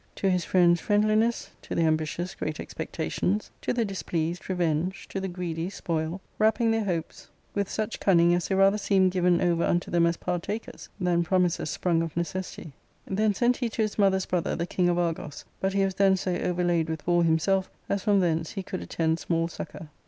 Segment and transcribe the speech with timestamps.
[0.15, 5.19] To his friends, friendliness; to the ambitious, great expectations; to the displeased, re ^^venge; to
[5.19, 9.63] the greedy, spoil; wrapping their hopes with such X^^unning as they rather seemed given over
[9.63, 12.73] unto them as v* partakers than promises sprung of necessity.
[13.05, 15.93] Then sent he ^^ to his mother's brother the king of Argos, but he was
[15.93, 19.89] then so over laid with war himself as from thence he could attend small succour.